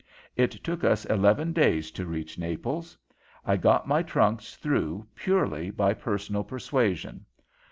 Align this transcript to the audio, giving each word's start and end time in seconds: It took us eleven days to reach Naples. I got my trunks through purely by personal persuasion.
It 0.35 0.47
took 0.63 0.83
us 0.83 1.05
eleven 1.05 1.53
days 1.53 1.91
to 1.91 2.07
reach 2.07 2.39
Naples. 2.39 2.97
I 3.45 3.55
got 3.55 3.87
my 3.87 4.01
trunks 4.01 4.55
through 4.55 5.05
purely 5.13 5.69
by 5.69 5.93
personal 5.93 6.43
persuasion. 6.43 7.23